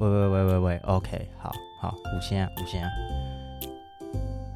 [0.00, 2.88] 喂喂喂喂喂，OK，好好，五星啊，五星啊，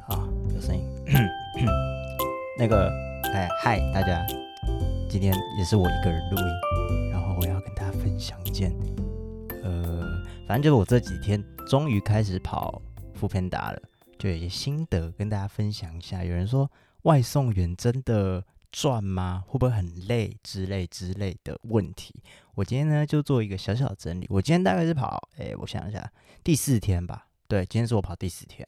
[0.07, 0.83] 好，有声音。
[2.57, 2.89] 那个，
[3.31, 4.25] 哎，嗨，大家，
[5.07, 8.75] 今天也是我一个人录音，然后我要跟大家分享一件，
[9.63, 10.03] 呃，
[10.47, 11.39] 反正就是我这几天
[11.69, 12.81] 终于开始跑
[13.21, 13.79] foodpanda 了，
[14.17, 16.23] 就有些心得跟大家分享一下。
[16.23, 16.67] 有人说
[17.03, 18.43] 外送员真的
[18.77, 19.41] 赚吗？
[19.47, 22.13] 会不会很累之类之类的问题？
[22.55, 24.27] 我今天呢就做一个小小整理。
[24.29, 26.11] 我今天大概是跑，哎、我想一下，
[26.43, 27.25] 第四天吧。
[27.47, 28.67] 对，今天是我跑第四天。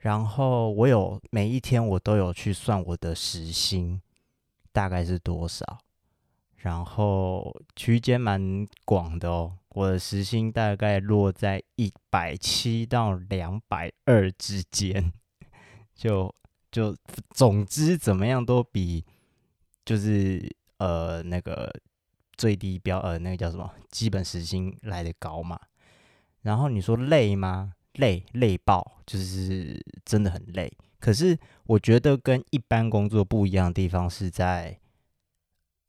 [0.00, 3.98] 然后我有每一天我都有去算我的时薪
[4.70, 5.64] 大概是多少，
[6.56, 9.56] 然后区间蛮广的哦。
[9.70, 15.10] 我的时薪大概落在一百七到两百二之间，
[15.94, 16.34] 就
[16.70, 16.94] 就
[17.30, 19.06] 总之怎么样都比。
[19.84, 21.72] 就是呃那个
[22.36, 25.58] 最低标呃那个叫什么基本时薪来得高嘛，
[26.42, 27.74] 然后你说累吗？
[27.94, 30.72] 累累爆，就是真的很累。
[30.98, 34.78] 可是我觉得跟一般工作不一样的地方是在，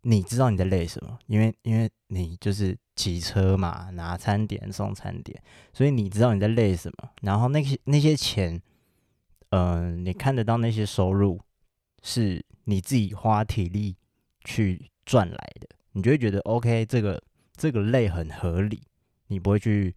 [0.01, 1.17] 你知道你在累什么？
[1.27, 7.09] 因为因为你就是骑车嘛，拿餐点送餐点，所以你知道你在累什么。
[7.21, 8.61] 然后那些那些钱，
[9.51, 11.39] 嗯、你看得到那些收入
[12.03, 12.45] 是。
[12.65, 13.93] 你自己花体力
[14.45, 17.21] 去赚来的，你就会觉得 OK，这个
[17.57, 18.81] 这个累很合理，
[19.27, 19.93] 你不会去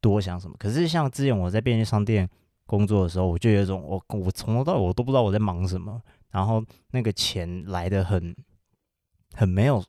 [0.00, 0.54] 多想什么。
[0.56, 2.30] 可是像之前我在便利商店
[2.64, 8.32] 工作的时候，我就有一种我我从头到尾我都不知道我在忙什么，然后那个钱来的很
[9.32, 9.84] 很没有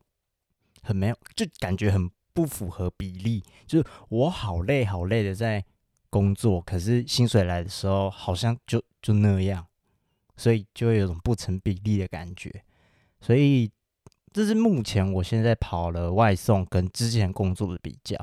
[0.82, 5.64] 很没有，就感觉很不符合比例，就是我好累好累的在
[6.10, 9.68] 工作，可是薪水来的时候好像就就那样。
[10.38, 12.64] 所以就会有种不成比例的感觉，
[13.20, 13.70] 所以
[14.32, 18.16] 这是目前我现在跑了外送跟之前工作的比较。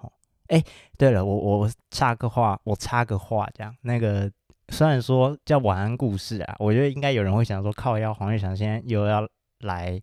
[0.00, 0.12] 哦，
[0.48, 0.62] 哎，
[0.98, 4.30] 对了，我我插个话，我插个话，这样那个
[4.68, 9.26] 虽然说叫晚安故事啊，我觉得应该有人会想说，靠腰黄玉祥现在又要
[9.60, 9.98] 来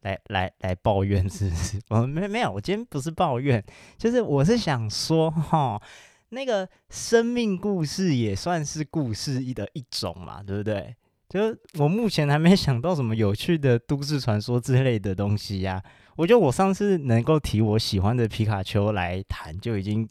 [0.00, 1.80] 来来来抱怨，是不是？
[1.90, 3.64] 我没没有，我今天不是抱怨，
[3.96, 5.80] 就是我是想说哈。
[6.30, 10.96] 那个生命故事也算是故事一的一种嘛，对不对？
[11.34, 16.14] 就我目前还没想到什么有趣的都市传说之类的东西呀、啊。
[16.14, 20.08] 我觉得我上次能够提我喜欢的皮卡丘来谈就已经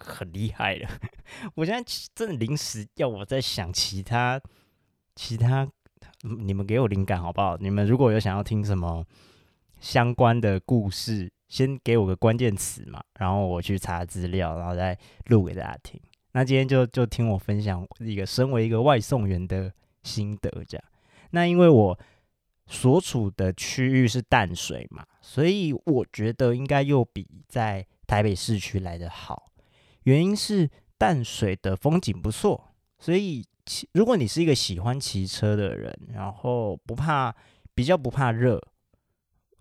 [0.00, 0.88] 很厉害了。
[1.56, 1.84] 我现在
[2.14, 4.40] 真的临时要我再想其他
[5.14, 5.68] 其他，
[6.22, 7.54] 你们给我灵感好不好？
[7.58, 9.04] 你们如果有想要听什么
[9.78, 16.00] 相关的故事，先给我个关键词嘛，然后我去查资料，然后再录给大家听。
[16.32, 19.70] 那今天就就听我分享一个身为一个外送员的。
[20.02, 20.84] 心得这样，
[21.30, 21.98] 那因为我
[22.66, 29.52] 所处的区域是淡水嘛，所以我觉得应该又比在台北市区来得好。
[30.04, 30.68] 原因是
[30.98, 33.46] 淡水的风景不错，所以
[33.92, 37.34] 如果你是一个喜欢骑车的人，然后不怕
[37.74, 38.60] 比较不怕热，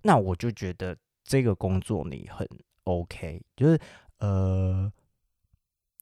[0.01, 2.47] 那我就觉得这个工作你很
[2.85, 3.79] OK，就是
[4.19, 4.91] 呃。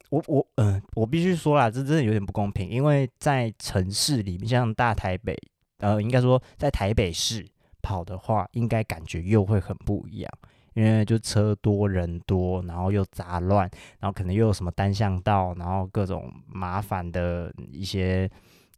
[0.09, 5.37] 我我嗯、我必须说啦，这真的有点不公平，因为在城市里面，像大台北，
[5.77, 7.45] 呃，应该说在台北市
[7.81, 10.31] 跑的话，应该感觉又会很不一样，
[10.73, 18.27] 因为就车多人多，然后又杂乱，然后可能又有什么单向道，然后各种麻烦的一些，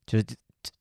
[0.06, 0.26] 就是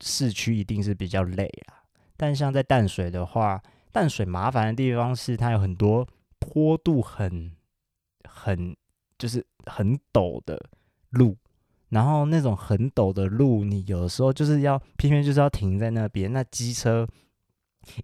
[0.00, 1.78] 市区一定是比较累啊。
[2.16, 3.62] 但像在淡水的话，
[3.92, 6.06] 淡水麻烦的地方是它有很多
[6.40, 7.52] 坡度很
[8.28, 8.76] 很。
[9.20, 10.60] 就是很陡的
[11.10, 11.36] 路，
[11.88, 16.32] 然后那种很陡的路，你有的时候就是要偏偏就是要停在那边。
[16.32, 17.06] 那机车，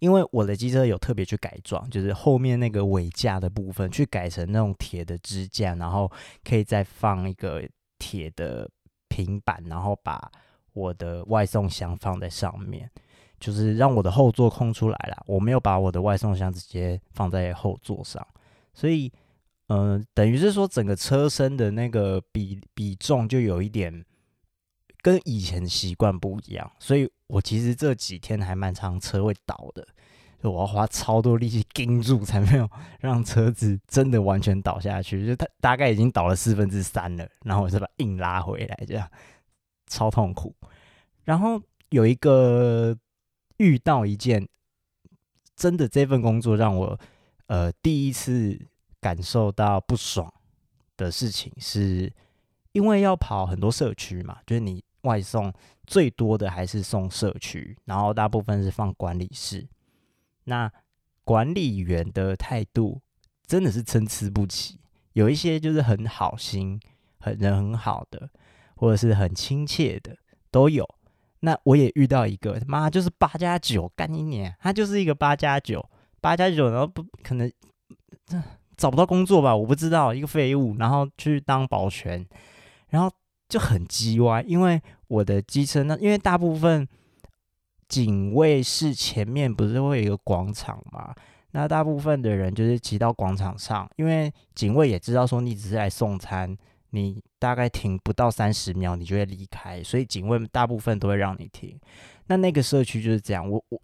[0.01, 6.11] 因为我的机车有特别去改装，就是后面那个尾架的部分去改成那种铁的支架，然后
[6.45, 7.63] 可以再放一个
[7.99, 8.69] 铁的
[9.09, 10.31] 平板，然后把
[10.73, 12.91] 我的外送箱放在上面，
[13.39, 15.23] 就是让我的后座空出来了。
[15.27, 18.27] 我没有把我的外送箱直接放在后座上，
[18.75, 19.13] 所以。
[19.69, 24.05] 嗯、等于是说整个车身的那个比比重就有一点
[25.03, 29.85] 跟以前习惯不一样，所以我其实这几天还蛮常车会倒的，
[30.41, 32.71] 就我要花超多力气盯住，才没有
[33.01, 39.11] 让车子真的完全倒下去，就它大概已经倒了四分之三了，然后我就把硬拉回来，这样
[39.89, 40.55] 超痛苦。
[41.25, 41.61] 然后
[41.91, 42.97] 有一个
[43.57, 44.49] 遇到一件
[45.57, 47.01] 真的这份工作让我
[47.49, 48.65] 呃第一次。
[49.07, 50.29] 感受到不爽
[50.97, 52.13] 的事情，是
[52.73, 55.53] 因为要跑很多社区嘛，就是你外送
[55.87, 59.65] 最多的还是送社区，然后大部分是放管理室。
[60.43, 60.69] 那
[61.23, 63.01] 管理员的态度
[63.47, 64.81] 真的是参差不齐，
[65.13, 66.81] 有一些就是很好心、
[67.21, 68.29] 很人很好的，
[68.75, 70.17] 或者是很亲切的
[70.51, 70.85] 都有。
[71.39, 75.89] 那我也遇到一个，妈就是八加九干一年，他就是一个八加九，
[76.21, 77.49] 八加九，然后不可能
[78.77, 79.55] 找不到工作吧？
[79.55, 82.27] 我不知道，一个废物，然后去当保全，
[82.89, 83.11] 然后
[83.49, 86.87] 就很鸡歪，因为我的机车呢，因为大部分
[87.89, 91.15] 警卫室前面不是会有一个广场嘛？
[91.53, 96.57] 那大部分的人就是骑到广场上，因为警卫也知道说你只是来送餐。
[96.91, 101.79] 你大概停不到三十秒，你就会离开，所以警卫大部分都会让你停。
[102.29, 103.81] 那那个社区就是这样，我我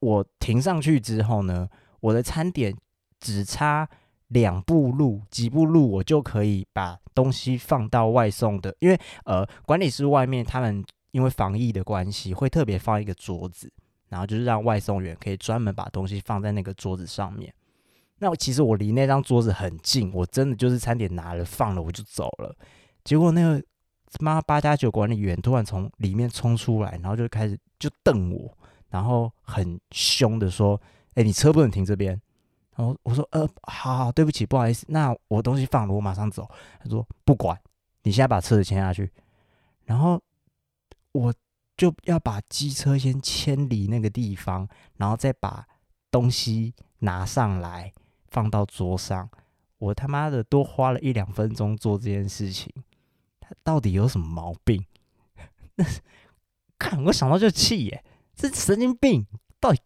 [0.00, 1.68] 我停上去之后呢，
[2.00, 2.74] 我的餐点
[3.20, 3.86] 只差
[4.28, 13.72] 两步路，几步路我就可以把东西放到外送的，因为呃管理室外面他们因为防疫的关系，会特别放一个桌子，
[14.08, 17.52] 然后就是让外送员可以专门把东西放在那个桌子上面。
[18.18, 22.54] 那我其实我离那张桌子很近，我真的就是餐点拿了放了我就走了。
[23.04, 23.62] 结果那个
[24.20, 28.52] 妈八加九管理员突然从里面冲出来，然后就开始就瞪我，
[28.90, 30.78] 然后很凶的说
[31.14, 32.20] ：“哎，你车不能停这边。”
[32.78, 36.48] 然后我说：“呃，好好，对不起，不好意思，那我东西放了，我马上走。”
[36.80, 37.60] 他说：“不管，
[38.04, 39.12] 你现在把车子牵下去。”
[39.84, 40.22] 然后
[41.10, 41.34] 我
[41.76, 45.66] 就要把机车先牵离那个地方，然后再把
[46.10, 47.92] 东西拿上来。
[48.30, 49.26] 放到桌上，
[49.78, 52.70] 我他妈的多花了一两分钟做这件事情，
[53.40, 54.84] 他到底有什么毛病？
[55.76, 55.84] 那
[56.78, 58.04] 看我想到就气耶，
[58.36, 59.26] 这神经病
[59.58, 59.80] 到底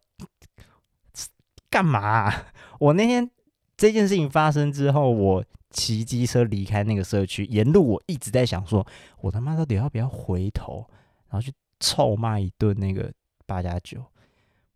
[1.71, 2.33] 干嘛？
[2.83, 3.31] 我那天
[3.77, 8.85] 这件事情发生之后，我骑机车离开那个社区，沿路我一直在想说，
[9.21, 10.85] 我他妈到底要不要回头，
[11.31, 13.13] 然后去臭骂一顿那个
[13.47, 14.05] 八加九，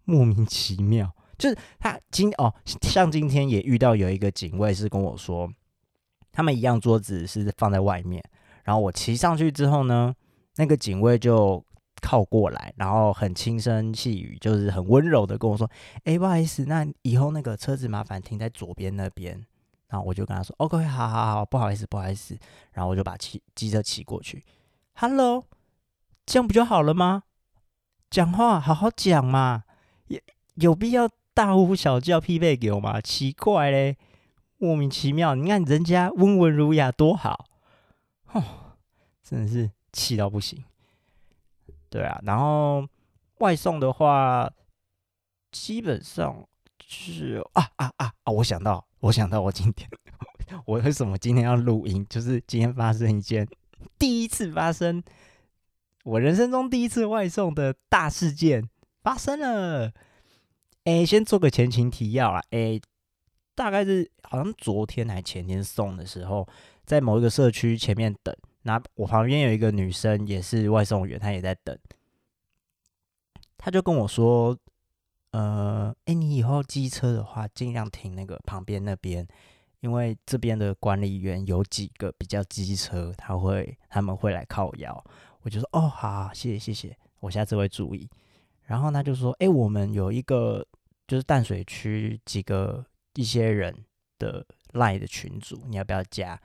[0.05, 1.13] 莫名其妙。
[1.37, 5.51] 就是他今哦，像今天也遇到有一个警卫是跟我说，
[6.31, 8.23] 他们一样桌子是放在外面，
[8.63, 10.15] 然后我骑上去之后呢，
[10.59, 11.63] 那个警卫就
[12.01, 15.71] 靠过来，然后很轻声细语，就是很温柔的跟我说
[16.05, 19.45] ：“哎，不好意思，那以后那个车子麻烦停在左边那边。”
[19.89, 22.37] 然后我就跟他说：“OK，好好好，不好意思，不好意思。”
[22.73, 24.45] 然后我就把骑机车骑过去。
[24.95, 25.45] “Hello，
[26.25, 27.23] 这样不就好了吗？
[28.11, 29.65] 讲话好好讲嘛，
[30.09, 30.21] 有
[30.55, 32.99] 有必要？”大呼小叫，匹配给我吗？
[32.99, 33.99] 奇怪嘞，
[34.57, 35.35] 莫名其妙。
[35.35, 37.45] 你看人家温文儒雅多好，
[38.33, 38.43] 哦，
[39.23, 40.65] 真的是气到不行。
[41.97, 42.87] 对啊，然后
[43.39, 44.53] 外送的话，
[45.51, 46.47] 基本上
[46.79, 48.31] 就是啊啊啊啊！
[48.31, 49.89] 我想到，我想到，我今天
[50.67, 52.05] 我为什么今天要录音？
[52.11, 53.49] 就是今天发生一件
[53.99, 55.03] 第一次发生，
[56.05, 58.69] 我人生中第一次外送的大事件
[59.03, 59.91] 发生了。
[60.85, 62.43] 哎，先做个前情提要啊。
[62.51, 62.79] 哎，
[63.55, 66.47] 大概是好像昨天还前天送的时候，
[66.85, 68.37] 在某一个社区前面等。
[68.67, 71.79] 那我旁边有一个女生，也是外送员，她也在等。
[73.57, 74.59] 她就跟我说
[75.31, 79.27] ：“呃，哎，你以后机车的话，尽量停那个旁边那边，
[79.81, 85.05] 因为这边的管理员有几个比较机车，他会他们会来靠腰。”
[85.43, 88.11] 我就说：“哦，好，好，谢谢，谢谢，我下次会注意。”
[88.67, 90.67] 然后他就说：“哎，我们有一个。”
[91.07, 92.85] 就是淡水区几个
[93.15, 93.73] 一些人
[94.19, 96.37] 的赖的群组，你要不要加？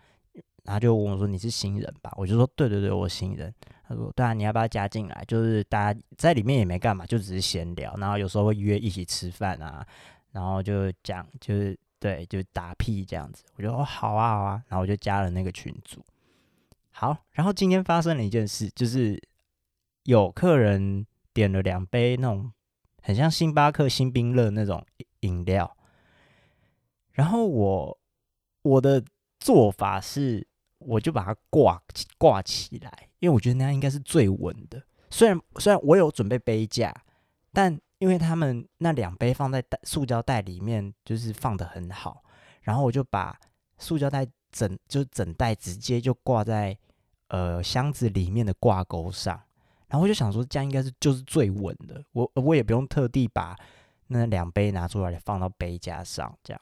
[0.64, 3.54] 然后就问我说：“你是新人吧？”我就说：“对对对，我新人。”
[3.88, 5.24] 他说：“对啊，你要不要加进来？
[5.28, 9.86] 就是大家在里面也没干嘛，就只是闲聊，然后有时候会约一起吃饭啊，
[10.32, 16.04] 然后就讲，就是对，就打屁这样子。”我就说：“，好啊，好啊。”然后我就加了那个群组。
[16.92, 19.22] 好，然后今天发生了一件事，就是
[20.04, 22.52] 有客人点了两杯那种。
[23.04, 24.86] 很像星巴克星冰乐那种
[25.22, 25.76] 饮料，
[27.14, 28.00] 然后我
[28.62, 29.04] 我的
[29.40, 30.48] 做法是，
[30.82, 31.82] 我就把它挂
[32.18, 34.82] 挂起来，因为我觉得那样应该是最稳的。
[35.10, 36.94] 虽然虽然我有准备杯架，
[37.52, 42.24] 但因为他们那两杯放在袋塑胶袋里面，就是放的很好，
[42.62, 43.40] 然后我就把
[43.78, 46.78] 塑胶袋整就整袋直接就挂在
[47.28, 49.42] 呃箱子里面的挂钩上。
[49.88, 52.02] 然后我就想说，这样应该是就是最稳的。
[52.14, 53.56] 我我也不用特地把
[54.08, 56.62] 那两杯拿出来放到杯架上，这样。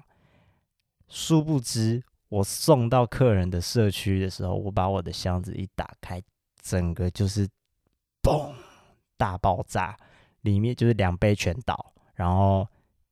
[1.08, 6.22] 殊不知，我送到客人的社区的时候，我把我的箱子一打开，
[6.62, 7.48] 整个就是
[8.22, 8.52] 嘣
[9.18, 9.98] 大爆炸，
[10.42, 11.94] 里面就是两杯全倒。
[12.14, 12.68] 然后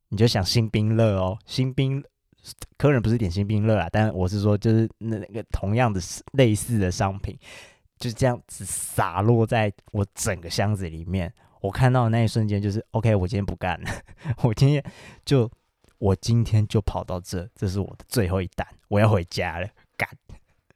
[0.09, 2.03] 你就想星冰乐哦，星冰
[2.77, 5.99] 客人不是点星冰乐啊，但我是说就是那个同样的
[6.33, 7.37] 类似的商品。
[7.97, 13.89] 就这样子洒落在我整个箱子里面，我看到的那一瞬间就是 OK，我今天不干了，
[14.43, 14.83] 我今天
[15.25, 15.49] 就
[15.99, 20.09] 我今天就跑到这，这是我的最后一单，我要回家了，干。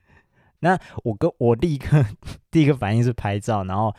[0.60, 2.06] 那我跟我立刻
[2.51, 3.94] 第一个反应是拍照，然后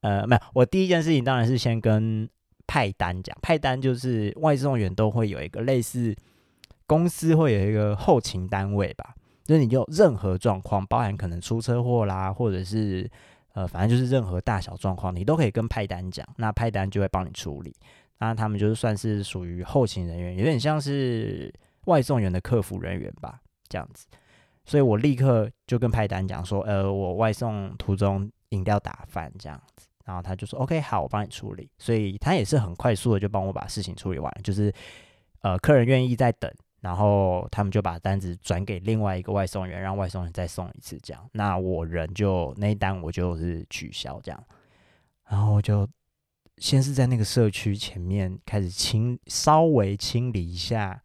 [0.00, 2.28] 呃，没有，我第一件事情当然是先跟
[2.66, 6.14] 派单讲，派单就是外送员都会有一个类似
[6.86, 13.10] 公司会有一个后勤单位吧，就是你有任何状况，包含可能出车祸啦，或者是
[13.54, 17.74] 呃，反正就是任何大小状况，你都可以跟派单讲，那派单就会帮你处理。
[18.24, 21.52] 那他们就是算是属于后勤人员，有点像是
[21.84, 23.38] 外送员的客服人员吧，
[23.68, 24.06] 这样子。
[24.64, 31.70] 所以我立刻就跟派单讲说，呃，我外送途中饮料打翻这样子，然后他就说 OK，好，我帮你处理。
[31.76, 34.72] 所以他也是很快速的就帮我把事情处理完，就是
[35.42, 36.50] 呃，客人愿意再等，
[36.80, 41.28] 然后他们就把单子转给另外一个外送员，让外送员再送一次这样。
[41.32, 44.44] 那我人就那一单我就是取消这样，
[45.28, 45.86] 然后就
[46.58, 51.00] 先是在那个社区前面开始清，稍微清理一下。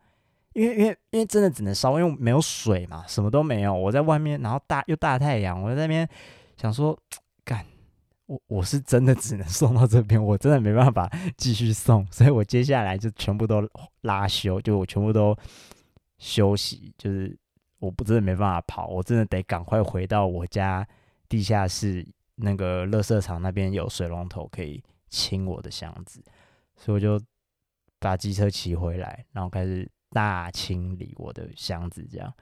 [0.54, 3.74] 因为因为因为真的只能烧，因为没有水嘛，什么都没有。
[3.74, 6.08] 我在外面，然后大又大太阳，我在那边
[6.58, 6.98] 想说，
[7.46, 7.64] 干，
[8.26, 13.62] 我我是真的只能送到这边，我真的没办法 继续送，所以我接下来就全部都
[14.02, 15.38] 拉休，就我全部都
[16.18, 17.38] 休息，就是
[17.78, 20.86] 我不真的没办法跑，我真的得赶快回到我家
[21.30, 26.24] 地下室那个垃圾场那边有水龙头可以清我的箱子，
[26.78, 27.22] 所以我就
[28.00, 29.90] 把机车骑回来，然后开始。
[30.12, 32.34] 大清理我的箱子，这样，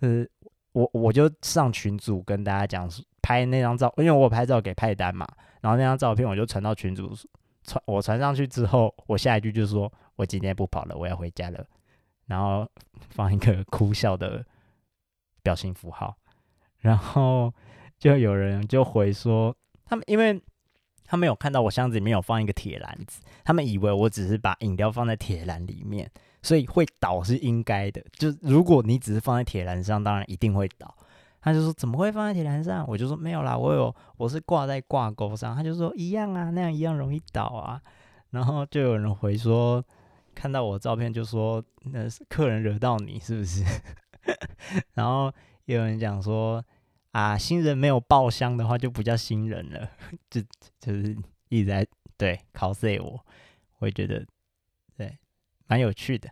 [0.00, 0.30] 就是
[0.72, 2.88] 我我就上群组跟大家讲，
[3.20, 5.28] 拍那张照，因为我拍照给派单嘛，
[5.60, 7.14] 然后那张照片我就传到群组，
[7.62, 11.62] 传我传上去之后，我下一句就是说，我今天不跑了，我要回家了，
[12.24, 12.66] 然后
[13.10, 14.42] 放一个哭笑的
[15.42, 16.16] 表情符号，
[16.78, 17.52] 然后
[17.98, 20.42] 就有人就回说，他们因为
[21.04, 26.10] 他们有看到我箱子里面有放一个铁篮子，他们以为我只是把饮料放在铁篮里面。
[26.42, 30.94] 所以会倒是应该的，就如果你只是放在铁栏上，当然一定会倒。
[31.40, 32.84] 他就说怎么会放在铁栏上？
[32.86, 35.56] 我就说没有啦，我有，我是挂在挂钩上。
[35.56, 37.80] 他就说一样啊，那样一样容易倒啊。
[38.28, 39.82] 然后就有人回说，
[40.34, 43.64] 看到我照片就说那是客人惹到你是不是？
[44.92, 45.32] 然后
[45.64, 46.62] 也有人讲说
[47.14, 49.88] 啊，新人没有报箱的话就不叫新人了，
[50.28, 50.40] 就
[50.80, 51.16] 就是
[51.48, 53.24] 一直在对，cosy 我，
[53.78, 54.26] 我也觉得
[54.96, 55.16] 对。
[55.66, 56.28] 蛮有趣的，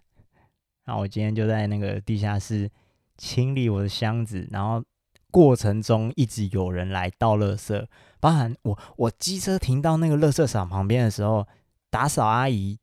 [0.84, 2.68] 然后我今天就在那个地下室
[3.16, 4.84] 清理我的箱子，然后
[5.30, 7.86] 过程中一直有人来倒垃圾，
[8.20, 11.46] 包含我我机车停到那个垃圾场旁边的时候，
[11.90, 12.78] 打扫阿姨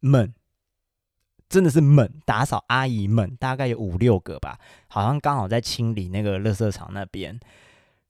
[0.00, 0.34] 们
[1.48, 4.58] 真的是们，打扫阿姨们大概有五六个吧，
[4.88, 7.38] 好像刚好在清理那个垃圾场那边，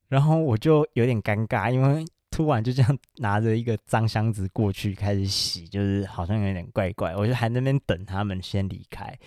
[0.07, 2.05] 然后我就有点尴尬，因为。
[2.31, 7.15] 突然就这样拿着一个脏箱子过去开始洗，就是好像有点怪怪。
[7.15, 9.17] 我就还在那边等他们先离开，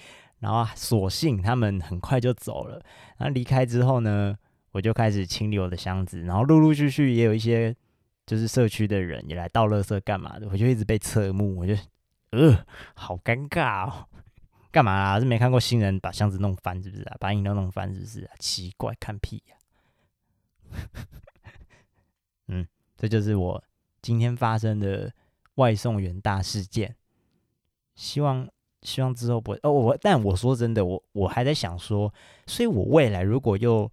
[0.40, 2.74] 然后所幸他们很快就走了。
[3.16, 4.36] 然后离开之后呢，
[4.72, 7.74] 我就开始清理我的箱子，然后陆陆续续也有一些
[8.26, 11.74] 就是社区的人也来倒垃圾干嘛的，我就一直被侧目，我就
[12.30, 14.08] 呃好尴尬哦，
[14.70, 15.18] 干嘛啊？
[15.20, 17.16] 是没看过新人把箱子弄翻是不是啊？
[17.18, 18.34] 把饮料弄翻是不是啊？
[18.38, 19.56] 奇怪，看屁呀！
[22.48, 22.66] 嗯。
[23.00, 23.62] 这就是我
[24.02, 25.12] 今天发生的
[25.54, 26.96] 外送员大事件。
[27.94, 28.48] 希望
[28.82, 29.70] 希望之后不会哦。
[29.70, 32.12] 我但我说真的，我我还在想说，
[32.46, 33.88] 所以我未来如果又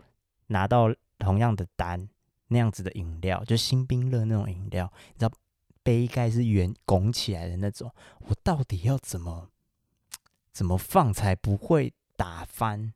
[0.48, 2.10] 拿到同样的单，
[2.48, 5.32] 那样子的饮料，就星冰乐那种饮料，你知道
[5.86, 7.90] 杯盖是圆拱起来的那种，
[8.28, 9.48] 我到底要怎么
[10.52, 12.92] 怎么放才不会打翻？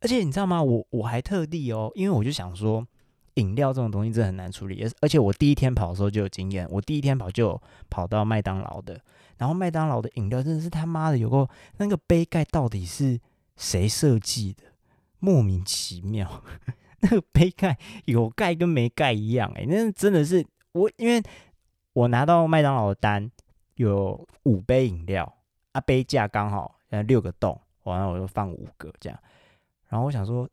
[0.00, 0.62] 而且你知道吗？
[0.62, 2.86] 我我还特地哦，因为我就想说。
[3.34, 9.00] 饮料这种东西真的很难处理，而而且我第一天跑的时候就有经验，我第一天跑就跑到麦当劳的，
[9.36, 13.20] 然后麦当劳的饮料真的是他妈的有个那个杯盖到底是
[13.56, 14.64] 谁设计的？
[15.20, 16.42] 莫名其妙，
[16.98, 21.22] 那个杯盖有盖跟没盖一样，哎，那真的是我，因为
[21.92, 23.30] 我拿到麦当劳的单
[23.74, 25.36] 有五杯饮料，
[25.72, 29.18] 啊杯架刚好呃六个洞，完了我就放五个这样，
[29.88, 30.48] 然后我想说，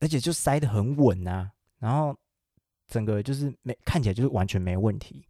[0.00, 2.16] 而且就塞得很稳啊，然后。
[2.90, 5.22] 整个就是没看起来就是完全没问题，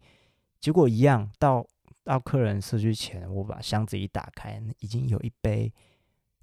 [0.61, 1.67] 结果一样到
[2.05, 5.75] 到客人社区前，我把箱子一打开，已经有一杯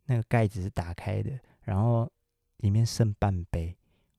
[0.07, 1.31] 那个盖子是打开的，
[1.61, 2.11] 然后
[2.57, 3.77] 里面剩半杯，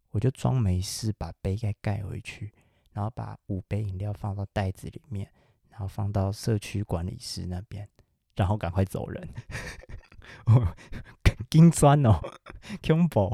[0.08, 2.50] 我就装没事把杯盖盖回去，
[2.96, 5.30] 然后把五杯饮料放到袋子里面，
[5.68, 7.86] 然后放到社区管理室那边，
[8.34, 9.28] 然后赶快走人。
[10.48, 10.74] 我
[11.50, 12.18] 金砖哦，
[12.82, 13.30] 恐怖，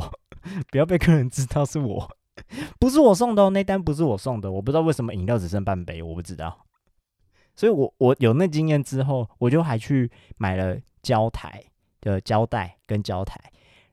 [0.68, 2.16] 不要被客人知道是我。
[2.80, 6.66] 不是我送的哦，那单不是我送的，我不知道为什么饮料只剩半杯，我不知道。
[7.54, 11.62] 所以我我有那经验之后，我就还去买了胶台
[12.00, 13.38] 的胶带跟胶台，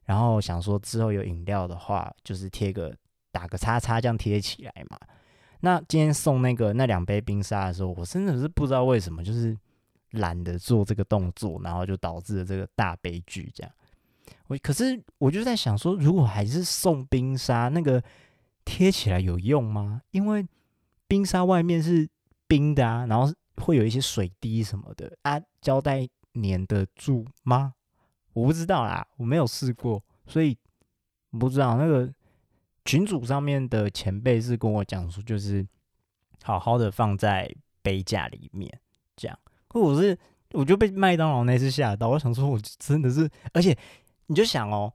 [0.05, 2.97] 然后想说之后有饮料的话，就是贴个
[3.31, 4.97] 打个叉叉这样贴起来嘛。
[5.61, 9.57] 那今天送那个那两杯冰沙的时候，我真的是不知道为什么，就是
[10.11, 13.71] 懒得做这个动作，然后就导致了这个大悲剧这样。
[14.47, 18.01] 我可是我就在想说，如果还是送冰沙，那个
[18.63, 20.01] 贴起来有用吗？
[20.11, 20.47] 因为
[21.07, 22.07] 冰沙外面是
[22.47, 27.73] 冰的啊，然后会有一些水滴什么的啊，胶带粘得住吗？
[28.31, 30.57] 我不知道啦，我没有试过，所以
[31.31, 32.09] 不知道那个。
[32.89, 35.63] 群组上面的前辈是跟我讲说，就是
[36.41, 37.47] 好好的放在
[37.83, 38.67] 杯架里面，
[39.15, 39.39] 这样。
[39.67, 40.17] 可我是，
[40.53, 43.77] 我就被麦当劳那次吓到，我想说，我真的是，而且
[44.25, 44.91] 你就想哦，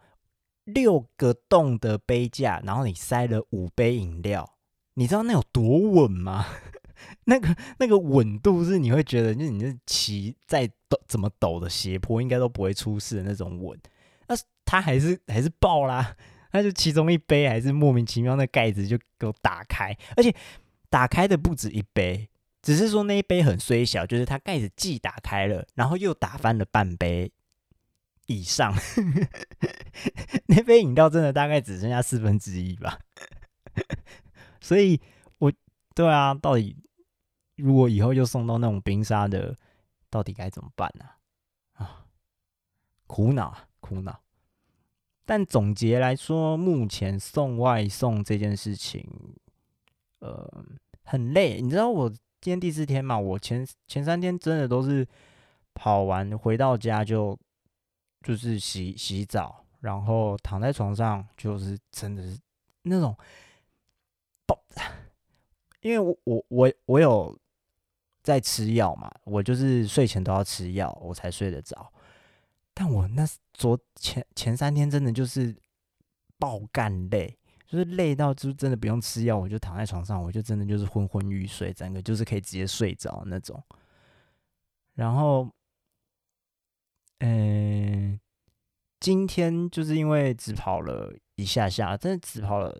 [0.64, 4.56] 六个洞的杯架，然后你塞了五杯饮料，
[4.94, 6.46] 你知道那有多稳吗？
[7.26, 13.78] 那个那个稳度是你会觉得，就你是骑再陡怎么陡的斜坡，应该都不会出事的那种稳。
[14.26, 14.34] 那
[14.64, 16.16] 它还是还是爆啦。
[16.54, 20.32] 那就其中一杯还是莫名其妙，那盖子就给我打开，而且
[20.88, 22.30] 打开的不止一杯，
[22.62, 27.32] 只是说那一杯很衰小，就是它盖子既打开了，然后又打翻了半杯
[28.26, 28.73] 以上，
[30.46, 33.00] 那杯饮料真的大概只剩下四分之一吧。
[34.61, 35.00] 所以
[35.38, 35.52] 我
[35.92, 36.76] 对啊，到底
[37.56, 39.56] 如果以后又送到那种冰沙的，
[40.08, 41.04] 到底该怎么办呢？
[41.73, 42.06] 啊，
[43.08, 44.24] 苦恼，苦恼。
[45.25, 49.09] 但总结来说，目前送外送这件事情，
[50.19, 50.64] 呃，
[51.02, 51.61] 很累。
[51.61, 53.19] 你知道我今天第四天嘛？
[53.19, 55.07] 我前前三天真的都是
[55.73, 57.38] 跑完回到家就
[58.23, 62.38] 就是洗洗澡，然后躺在床上，就是真的是
[62.83, 63.16] 那种
[64.47, 64.59] 爆。
[65.81, 67.38] 因为我我我我有
[68.23, 71.90] 在吃药嘛，我就是睡前都要吃药，我才睡得着。
[72.76, 75.57] 但我那昨前前三天真的就是
[76.40, 83.63] 爆干累，就是累到就真的不用吃药，我就躺在床上，我就真的就是昏昏欲睡，整个就是可以直接睡着那种。
[84.95, 85.49] 然后，
[87.21, 88.19] 嗯、
[88.99, 92.76] 今天就是因为只跑了一下下，真的只跑了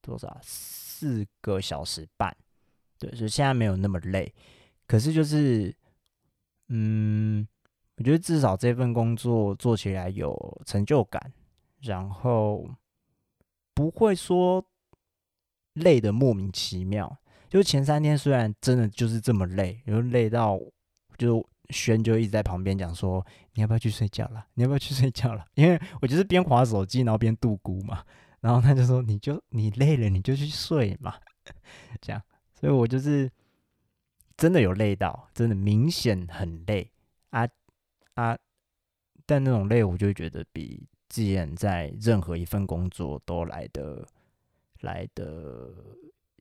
[0.00, 0.36] 多少？
[0.42, 2.36] 四个小时半，
[2.98, 4.34] 对，所以现在没有那么累。
[4.88, 5.72] 可是就是，
[6.66, 7.46] 嗯。
[7.96, 11.32] 我觉得至少这份工作做起来有成就感，
[11.80, 12.68] 然后
[13.74, 14.64] 不会说
[15.74, 17.18] 累得莫名其妙。
[17.48, 20.58] 就前三天虽然真的就是这么累，然后累到
[21.18, 24.46] 就轩就一直在旁边讲说：“你要不要去睡觉了？
[24.54, 28.02] 你要不要去睡觉了？”因为我就是边滑手机然后边度咕嘛，
[28.40, 31.14] 然后他就说：“你就你累了你就去睡嘛。
[32.00, 32.22] ”这样，
[32.58, 33.30] 所以我就是
[34.36, 36.90] 真的有累到，真的明显很累
[37.30, 37.46] 啊。
[38.14, 38.36] 啊，
[39.24, 44.06] 但那种累，我就觉得比之前在任何一份工作都来得
[44.80, 45.74] 来得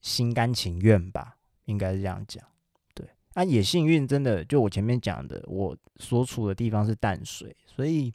[0.02, 2.44] 心甘情愿吧，应该是这样讲。
[2.94, 8.14] 对，啊，也幸运，真的，就我前面讲的，我所处的地方是淡水，所以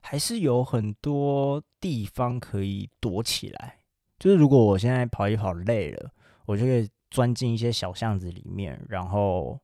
[0.00, 3.78] 还是有很多地方可以躲起来。
[4.18, 6.10] 就是如果我现在跑一跑累了，
[6.46, 9.60] 我就可以钻进一些小巷子里面，然后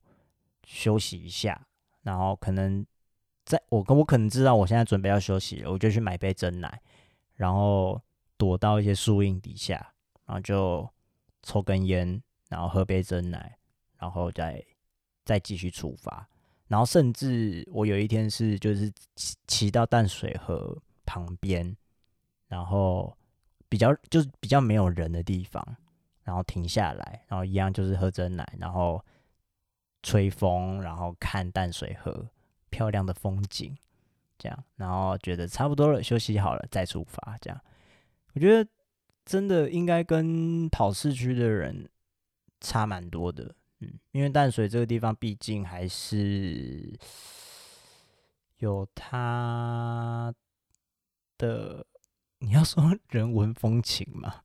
[0.65, 1.67] 休息一下。
[2.03, 2.85] 然后可能
[3.45, 6.81] 在我我可能知道我现在准备要休息了，我就去买杯真奶，
[7.35, 8.01] 然后
[8.39, 9.93] 躲到一些树荫底下，
[10.25, 10.89] 然后就
[11.43, 13.59] 抽根烟，然后喝杯真奶，
[13.99, 14.65] 然后再
[15.25, 16.27] 再继续出发。
[16.69, 21.77] 然后甚至我有一天是就是骑骑到淡水河旁边，
[22.49, 23.15] 然后
[23.69, 25.77] 比较就是比较没有人的地方，
[26.23, 29.05] 然后停下来，然后一样就是喝真奶，然后。
[30.03, 32.27] 吹风，然后看淡水河
[32.71, 33.77] 漂亮的风景，
[34.39, 37.37] 这样，然后觉得差不多了，休息好了再出发。
[37.41, 37.61] 这样，
[38.33, 38.71] 我觉得
[39.27, 41.87] 真的应该跟跑市区的人
[42.61, 46.99] 差蛮多的，嗯，因为淡水这个地方毕竟还是
[48.59, 50.33] 有它
[51.37, 51.85] 的，
[52.39, 54.37] 你要说 人文风情嘛，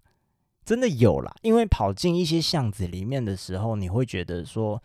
[0.65, 1.33] 真的有啦。
[1.43, 4.83] 因为跑进一些巷子里面的时候，你会觉得说。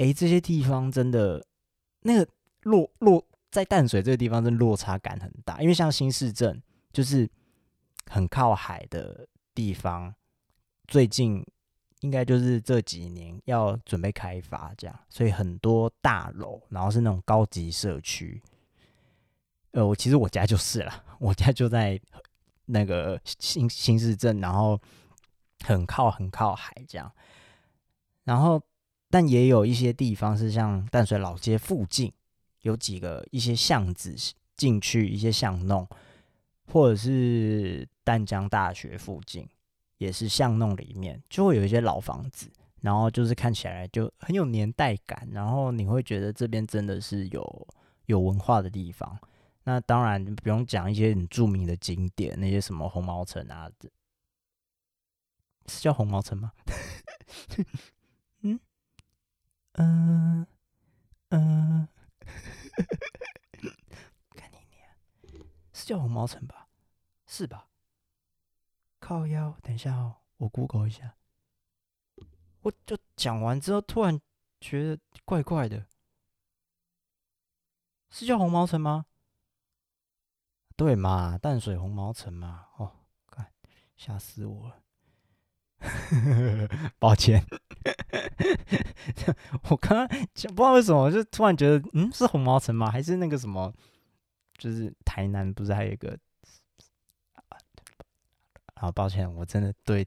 [0.00, 1.44] 哎，这些地方真的，
[2.00, 2.26] 那个
[2.62, 5.60] 落落在淡水这个地方，真的落差感很大。
[5.60, 7.28] 因为像新市镇，就是
[8.06, 10.14] 很靠海的地方，
[10.86, 11.44] 最近
[12.00, 18.42] 应该就是这几年要准备开发这样，所以很多大楼，然后是那种高级社区。
[19.72, 22.00] 呃，我其实我家就是了，我家就在
[22.64, 24.80] 那个新新市镇，然后
[25.62, 27.12] 很靠很靠海这样，
[28.24, 28.58] 然后。
[29.10, 32.12] 但也有一些地方是像淡水老街附近
[32.62, 34.14] 有几个一些巷子
[34.56, 35.86] 进去一些巷弄，
[36.66, 39.48] 或者是淡江大学附近
[39.98, 42.48] 也是巷弄里面就会有一些老房子，
[42.82, 47.68] 然后就是看起来就很有年代感，然后你会觉得这边真的是有
[48.06, 49.18] 有文化的地方。
[49.64, 53.68] 那当然不用讲一些很著名的景点，那些什么红毛城啊，
[55.66, 56.52] 是叫红毛城吗？
[59.80, 60.46] 嗯。
[61.30, 61.88] 嗯，
[64.36, 64.90] 看你念，
[65.72, 66.68] 是叫红毛城吧？
[67.26, 67.68] 是吧？
[68.98, 71.16] 靠腰，等一下哦，我 Google 一下。
[72.62, 74.20] 我就讲完之后，突然
[74.60, 75.86] 觉得怪怪的，
[78.10, 79.06] 是叫红毛城吗？
[80.76, 82.68] 对嘛，淡水红毛城嘛。
[82.76, 83.52] 哦，干，
[83.96, 84.82] 吓死我了。
[86.98, 87.42] 抱歉，
[89.70, 92.90] 我刚刚不知道为什么，就突然觉得，嗯，是红毛城吗？
[92.90, 93.72] 还是那个什么，
[94.58, 96.18] 就是台南不是还有一个？
[98.76, 100.06] 好抱歉，我真的对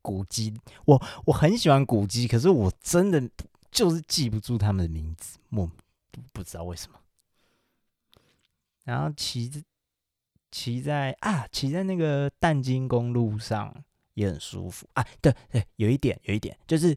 [0.00, 3.22] 古迹，我我很喜欢古迹，可是我真的
[3.70, 5.66] 就是记不住他们的名字，我
[6.10, 6.98] 不不知道为什么。
[8.84, 9.62] 然后骑着
[10.50, 13.84] 骑在啊，骑在那个淡金公路上。
[14.14, 16.96] 也很舒服啊，对对，有一点，有一点就是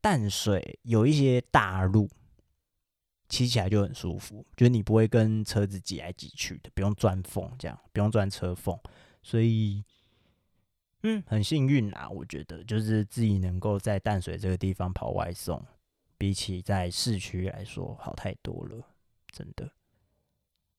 [0.00, 2.08] 淡水有一些大路，
[3.28, 8.78] 骑起来就很舒服，就是你不会跟车子挤来挤去的，不用钻缝，这样不用钻车缝，
[9.22, 9.84] 所以
[11.02, 15.64] 嗯，很幸运啊，我觉得就是自己能够在淡水这个地方跑外送，
[16.18, 18.86] 比起在市区来说好太多了，
[19.32, 19.70] 真的。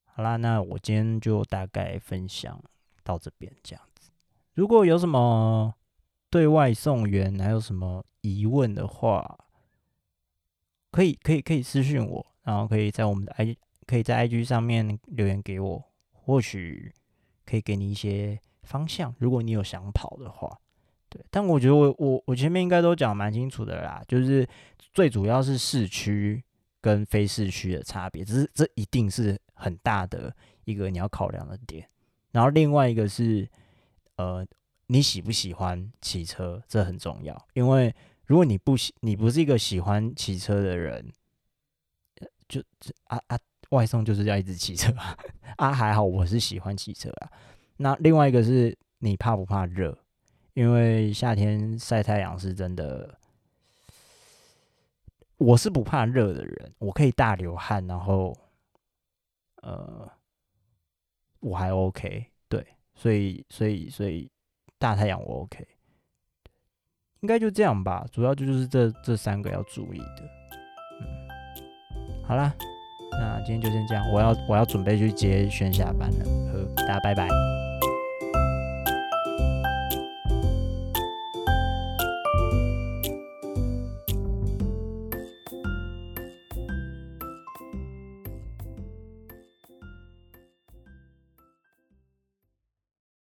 [0.05, 2.61] 好啦，那我今天就大概分享
[3.03, 3.83] 到这边这样。
[4.53, 5.73] 如果有什么
[6.29, 9.37] 对外送员还有什么疑问的话，
[10.91, 13.55] 可以可以可以私信我，然后可以在我们的 I
[13.87, 16.93] 可以在 IG 上面留言给我，或许
[17.45, 19.15] 可以给你一些方向。
[19.19, 20.59] 如果你有想跑的话，
[21.09, 24.45] 对，但我觉得我我我前面应该都讲蛮清楚的啦，就是
[24.93, 26.43] 最主要是市区
[26.81, 30.35] 跟非市区的差别，只是这一定是很大的
[30.65, 31.87] 一个你要考量的点。
[32.31, 33.49] 然后另外一个是。
[34.17, 34.45] 呃，
[34.87, 36.61] 你喜不喜欢骑车？
[36.67, 37.93] 这很重要，因为
[38.25, 41.11] 如果你不喜，你不是一个喜欢骑车的人，
[42.47, 42.61] 就
[43.05, 45.17] 啊啊，外送就是要一直骑车啊。
[45.57, 47.31] 啊，还好我是喜欢骑车啊。
[47.77, 49.97] 那另外一个是你怕不怕热？
[50.53, 53.17] 因为夏天晒太阳是真的，
[55.37, 58.37] 我是不怕热的人，我可以大流汗，然后
[59.61, 60.11] 呃，
[61.39, 62.65] 我还 OK 对。
[63.01, 64.29] 所以，所以，所以
[64.77, 65.67] 大太阳我 OK，
[67.21, 68.05] 应该就这样吧。
[68.11, 70.29] 主要就是这这三个要注意的。
[71.01, 72.53] 嗯，好啦，
[73.13, 74.07] 那今天就先这样。
[74.11, 76.25] 我要我要准备去接宣下班了。
[76.53, 77.27] 呵，大家拜拜。